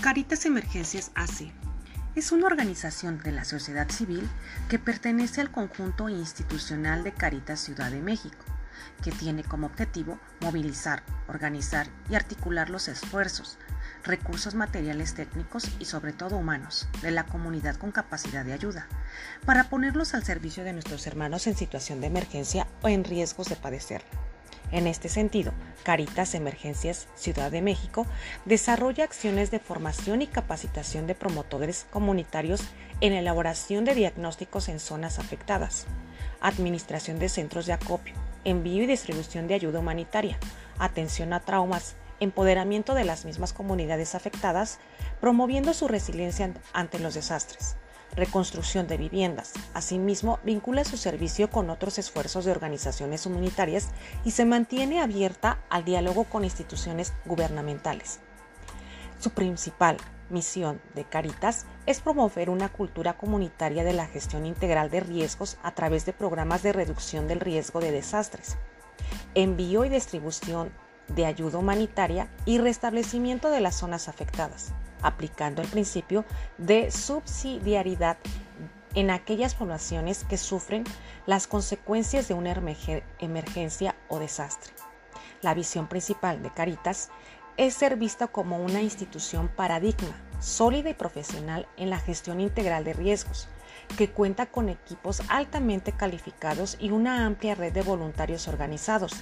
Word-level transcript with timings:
Caritas 0.00 0.46
Emergencias 0.46 1.10
AC 1.14 1.52
es 2.14 2.32
una 2.32 2.46
organización 2.46 3.18
de 3.18 3.32
la 3.32 3.44
sociedad 3.44 3.90
civil 3.90 4.26
que 4.70 4.78
pertenece 4.78 5.42
al 5.42 5.50
conjunto 5.50 6.08
institucional 6.08 7.04
de 7.04 7.12
Caritas 7.12 7.60
Ciudad 7.60 7.90
de 7.90 8.00
México, 8.00 8.42
que 9.04 9.12
tiene 9.12 9.44
como 9.44 9.66
objetivo 9.66 10.18
movilizar, 10.40 11.02
organizar 11.28 11.86
y 12.08 12.14
articular 12.14 12.70
los 12.70 12.88
esfuerzos, 12.88 13.58
recursos 14.02 14.54
materiales 14.54 15.12
técnicos 15.12 15.70
y 15.78 15.84
sobre 15.84 16.14
todo 16.14 16.38
humanos 16.38 16.88
de 17.02 17.10
la 17.10 17.26
comunidad 17.26 17.76
con 17.76 17.92
capacidad 17.92 18.42
de 18.42 18.54
ayuda, 18.54 18.88
para 19.44 19.68
ponerlos 19.68 20.14
al 20.14 20.24
servicio 20.24 20.64
de 20.64 20.72
nuestros 20.72 21.06
hermanos 21.06 21.46
en 21.46 21.56
situación 21.56 22.00
de 22.00 22.06
emergencia 22.06 22.66
o 22.80 22.88
en 22.88 23.04
riesgos 23.04 23.50
de 23.50 23.56
padecer. 23.56 24.02
En 24.72 24.86
este 24.86 25.08
sentido, 25.08 25.52
Caritas 25.82 26.34
Emergencias 26.34 27.08
Ciudad 27.14 27.50
de 27.50 27.62
México 27.62 28.06
desarrolla 28.44 29.04
acciones 29.04 29.50
de 29.50 29.58
formación 29.58 30.22
y 30.22 30.26
capacitación 30.26 31.06
de 31.06 31.14
promotores 31.14 31.86
comunitarios 31.90 32.62
en 33.00 33.12
elaboración 33.12 33.84
de 33.84 33.94
diagnósticos 33.94 34.68
en 34.68 34.78
zonas 34.78 35.18
afectadas, 35.18 35.86
administración 36.40 37.18
de 37.18 37.28
centros 37.28 37.66
de 37.66 37.72
acopio, 37.72 38.14
envío 38.44 38.84
y 38.84 38.86
distribución 38.86 39.48
de 39.48 39.54
ayuda 39.54 39.80
humanitaria, 39.80 40.38
atención 40.78 41.32
a 41.32 41.40
traumas, 41.40 41.96
empoderamiento 42.20 42.94
de 42.94 43.04
las 43.04 43.24
mismas 43.24 43.52
comunidades 43.52 44.14
afectadas, 44.14 44.78
promoviendo 45.20 45.74
su 45.74 45.88
resiliencia 45.88 46.52
ante 46.72 46.98
los 46.98 47.14
desastres, 47.14 47.76
reconstrucción 48.20 48.86
de 48.86 48.96
viviendas. 48.96 49.52
Asimismo, 49.74 50.38
vincula 50.44 50.84
su 50.84 50.96
servicio 50.96 51.50
con 51.50 51.70
otros 51.70 51.98
esfuerzos 51.98 52.44
de 52.44 52.52
organizaciones 52.52 53.26
humanitarias 53.26 53.88
y 54.24 54.30
se 54.30 54.44
mantiene 54.44 55.00
abierta 55.00 55.58
al 55.70 55.84
diálogo 55.84 56.24
con 56.24 56.44
instituciones 56.44 57.12
gubernamentales. 57.24 58.20
Su 59.18 59.30
principal 59.30 59.96
misión 60.30 60.80
de 60.94 61.04
Caritas 61.04 61.66
es 61.86 62.00
promover 62.00 62.50
una 62.50 62.68
cultura 62.68 63.14
comunitaria 63.14 63.84
de 63.84 63.92
la 63.92 64.06
gestión 64.06 64.46
integral 64.46 64.90
de 64.90 65.00
riesgos 65.00 65.56
a 65.62 65.72
través 65.72 66.06
de 66.06 66.12
programas 66.12 66.62
de 66.62 66.72
reducción 66.72 67.26
del 67.26 67.40
riesgo 67.40 67.80
de 67.80 67.90
desastres, 67.90 68.56
envío 69.34 69.84
y 69.84 69.88
distribución 69.88 70.72
de 71.08 71.26
ayuda 71.26 71.58
humanitaria 71.58 72.28
y 72.44 72.58
restablecimiento 72.58 73.50
de 73.50 73.60
las 73.60 73.76
zonas 73.76 74.08
afectadas, 74.08 74.72
aplicando 75.02 75.62
el 75.62 75.68
principio 75.68 76.24
de 76.58 76.90
subsidiariedad 76.90 78.18
en 78.94 79.10
aquellas 79.10 79.54
poblaciones 79.54 80.24
que 80.24 80.36
sufren 80.36 80.84
las 81.26 81.46
consecuencias 81.46 82.28
de 82.28 82.34
una 82.34 82.54
emergencia 83.18 83.94
o 84.08 84.18
desastre. 84.18 84.72
La 85.42 85.54
visión 85.54 85.86
principal 85.86 86.42
de 86.42 86.52
Caritas 86.52 87.10
es 87.56 87.74
ser 87.74 87.96
vista 87.96 88.26
como 88.26 88.58
una 88.58 88.82
institución 88.82 89.48
paradigma, 89.48 90.16
sólida 90.40 90.90
y 90.90 90.94
profesional 90.94 91.68
en 91.76 91.90
la 91.90 91.98
gestión 91.98 92.40
integral 92.40 92.84
de 92.84 92.94
riesgos, 92.94 93.48
que 93.96 94.10
cuenta 94.10 94.46
con 94.46 94.68
equipos 94.68 95.22
altamente 95.28 95.92
calificados 95.92 96.76
y 96.80 96.90
una 96.90 97.26
amplia 97.26 97.54
red 97.54 97.72
de 97.72 97.82
voluntarios 97.82 98.48
organizados, 98.48 99.12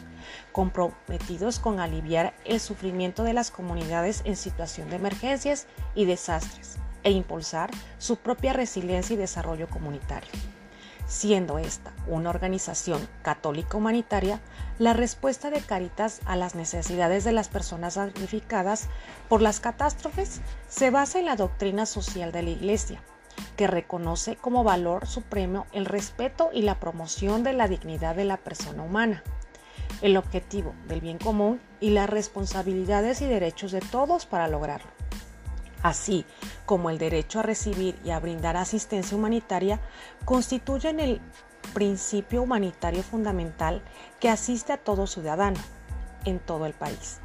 comprometidos 0.52 1.58
con 1.58 1.80
aliviar 1.80 2.34
el 2.44 2.60
sufrimiento 2.60 3.24
de 3.24 3.32
las 3.32 3.50
comunidades 3.50 4.22
en 4.24 4.36
situación 4.36 4.90
de 4.90 4.96
emergencias 4.96 5.66
y 5.94 6.04
desastres 6.04 6.78
e 7.02 7.10
impulsar 7.10 7.70
su 7.98 8.16
propia 8.16 8.52
resiliencia 8.52 9.14
y 9.14 9.16
desarrollo 9.16 9.68
comunitario. 9.68 10.30
Siendo 11.06 11.58
esta 11.58 11.92
una 12.06 12.28
organización 12.28 13.08
católica 13.22 13.78
humanitaria, 13.78 14.40
la 14.78 14.92
respuesta 14.92 15.50
de 15.50 15.62
Caritas 15.62 16.20
a 16.26 16.36
las 16.36 16.54
necesidades 16.54 17.24
de 17.24 17.32
las 17.32 17.48
personas 17.48 17.94
damnificadas 17.94 18.88
por 19.26 19.40
las 19.40 19.58
catástrofes 19.58 20.42
se 20.68 20.90
basa 20.90 21.18
en 21.18 21.24
la 21.24 21.36
doctrina 21.36 21.86
social 21.86 22.30
de 22.30 22.42
la 22.42 22.50
Iglesia, 22.50 23.02
que 23.56 23.66
reconoce 23.66 24.36
como 24.36 24.64
valor 24.64 25.06
supremo 25.06 25.66
el 25.72 25.86
respeto 25.86 26.50
y 26.52 26.62
la 26.62 26.80
promoción 26.80 27.42
de 27.42 27.52
la 27.52 27.68
dignidad 27.68 28.14
de 28.14 28.24
la 28.24 28.36
persona 28.36 28.82
humana, 28.82 29.22
el 30.02 30.16
objetivo 30.16 30.74
del 30.86 31.00
bien 31.00 31.18
común 31.18 31.60
y 31.80 31.90
las 31.90 32.08
responsabilidades 32.08 33.20
y 33.20 33.26
derechos 33.26 33.72
de 33.72 33.80
todos 33.80 34.26
para 34.26 34.48
lograrlo. 34.48 34.90
Así 35.82 36.24
como 36.66 36.90
el 36.90 36.98
derecho 36.98 37.40
a 37.40 37.42
recibir 37.42 37.98
y 38.04 38.10
a 38.10 38.18
brindar 38.18 38.56
asistencia 38.56 39.16
humanitaria 39.16 39.80
constituyen 40.24 41.00
el 41.00 41.20
principio 41.74 42.42
humanitario 42.42 43.02
fundamental 43.02 43.82
que 44.20 44.28
asiste 44.28 44.72
a 44.72 44.78
todo 44.78 45.06
ciudadano 45.06 45.60
en 46.24 46.38
todo 46.40 46.66
el 46.66 46.72
país. 46.72 47.20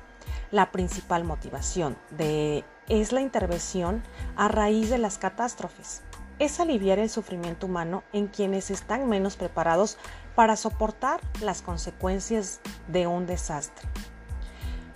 La 0.52 0.72
principal 0.72 1.24
motivación 1.24 1.98
de 2.12 2.64
es 2.90 3.12
la 3.12 3.22
intervención 3.22 4.04
a 4.36 4.48
raíz 4.48 4.90
de 4.90 4.98
las 4.98 5.18
catástrofes. 5.18 6.02
Es 6.40 6.60
aliviar 6.60 7.00
el 7.00 7.10
sufrimiento 7.10 7.68
humano 7.68 8.04
en 8.12 8.28
quienes 8.28 8.72
están 8.72 9.08
menos 9.08 9.36
preparados 9.38 9.98
para 10.36 10.56
soportar 10.56 11.22
las 11.42 11.62
consecuencias 11.62 12.60
de 12.88 13.08
un 13.08 13.26
desastre. 13.26 13.88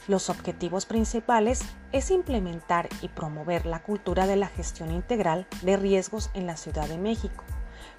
Los 0.07 0.29
objetivos 0.29 0.85
principales 0.85 1.61
es 1.91 2.11
implementar 2.11 2.87
y 3.01 3.09
promover 3.09 3.65
la 3.65 3.83
cultura 3.83 4.25
de 4.25 4.37
la 4.37 4.47
gestión 4.47 4.91
integral 4.91 5.47
de 5.61 5.77
riesgos 5.77 6.29
en 6.33 6.47
la 6.47 6.57
Ciudad 6.57 6.87
de 6.87 6.97
México, 6.97 7.43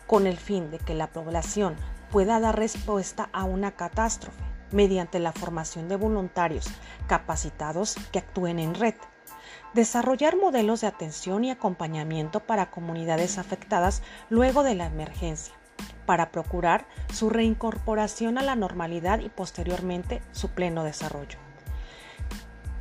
con 0.06 0.27
el 0.27 0.38
fin 0.38 0.71
de 0.71 0.78
que 0.78 0.94
la 0.94 1.09
población 1.09 1.77
pueda 2.10 2.41
dar 2.41 2.59
respuesta 2.59 3.28
a 3.32 3.44
una 3.44 3.72
catástrofe 3.72 4.43
mediante 4.72 5.19
la 5.19 5.32
formación 5.32 5.88
de 5.88 5.97
voluntarios 5.97 6.66
capacitados 7.06 7.97
que 8.10 8.19
actúen 8.19 8.59
en 8.59 8.75
red 8.75 8.94
Desarrollar 9.75 10.37
modelos 10.37 10.81
de 10.81 10.87
atención 10.87 11.45
y 11.45 11.51
acompañamiento 11.51 12.41
para 12.41 12.71
comunidades 12.71 13.37
afectadas 13.37 14.03
luego 14.31 14.62
de 14.62 14.75
la 14.75 14.87
emergencia, 14.87 15.55
para 16.06 16.31
procurar 16.31 16.87
su 17.12 17.29
reincorporación 17.29 18.39
a 18.39 18.43
la 18.43 18.57
normalidad 18.57 19.21
y 19.21 19.28
posteriormente 19.28 20.23
su 20.33 20.49
pleno 20.49 20.84
desarrollo. 20.84 21.39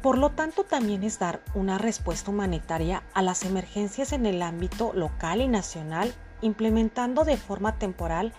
Por 0.02 0.18
lo 0.18 0.32
tanto, 0.32 0.64
también 0.64 1.04
es 1.04 1.20
dar 1.20 1.42
una 1.54 1.78
respuesta 1.78 2.32
humanitaria 2.32 3.04
a 3.14 3.22
las 3.22 3.44
emergencias 3.44 4.14
en 4.14 4.26
el 4.26 4.42
ámbito 4.42 4.94
local 4.94 5.42
y 5.42 5.50
nacional, 5.50 6.14
implementando 6.42 7.24
de 7.26 7.38
forma 7.38 7.78
temporal 7.78 8.34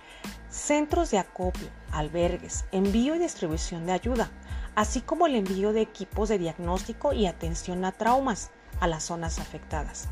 centros 0.50 1.10
de 1.10 1.18
acopio, 1.18 1.68
albergues, 1.92 2.64
envío 2.72 3.14
y 3.14 3.18
distribución 3.18 3.86
de 3.86 3.92
ayuda, 3.92 4.30
así 4.74 5.00
como 5.00 5.26
el 5.26 5.34
envío 5.34 5.72
de 5.72 5.80
equipos 5.80 6.28
de 6.28 6.38
diagnóstico 6.38 7.12
y 7.12 7.26
atención 7.26 7.84
a 7.84 7.92
traumas 7.92 8.50
a 8.80 8.86
las 8.86 9.04
zonas 9.04 9.38
afectadas. 9.38 10.08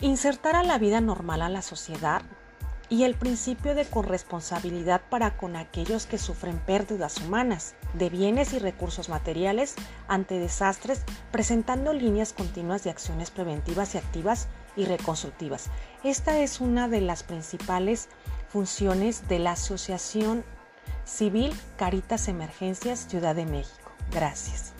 Insertar 0.00 0.56
a 0.56 0.62
la 0.62 0.78
vida 0.78 1.00
normal 1.00 1.42
a 1.42 1.48
la 1.48 1.62
sociedad 1.62 2.22
y 2.88 3.04
el 3.04 3.14
principio 3.14 3.74
de 3.74 3.86
corresponsabilidad 3.86 5.00
para 5.08 5.36
con 5.36 5.56
aquellos 5.56 6.06
que 6.06 6.18
sufren 6.18 6.58
pérdidas 6.58 7.18
humanas 7.18 7.74
de 7.94 8.10
bienes 8.10 8.52
y 8.52 8.58
recursos 8.58 9.08
materiales 9.08 9.74
ante 10.06 10.38
desastres, 10.38 11.02
presentando 11.30 11.92
líneas 11.92 12.32
continuas 12.32 12.84
de 12.84 12.90
acciones 12.90 13.30
preventivas 13.30 13.94
y 13.94 13.98
activas 13.98 14.48
y 14.76 14.84
reconstructivas. 14.84 15.66
Esta 16.02 16.38
es 16.38 16.60
una 16.60 16.88
de 16.88 17.00
las 17.00 17.22
principales 17.22 18.08
funciones 18.48 19.28
de 19.28 19.38
la 19.38 19.52
Asociación 19.52 20.44
Civil 21.04 21.52
Caritas 21.76 22.28
Emergencias 22.28 23.06
Ciudad 23.08 23.34
de 23.34 23.46
México. 23.46 23.90
Gracias. 24.10 24.74